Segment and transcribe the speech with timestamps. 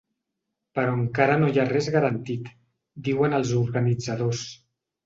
[0.79, 2.51] Però encara no hi ha res garantit,
[3.11, 4.45] diuen els organitzadors.